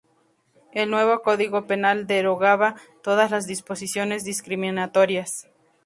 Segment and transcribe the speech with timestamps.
[0.73, 5.47] El nuevo Código Penal derogaba todas las disposiciones discriminatorias.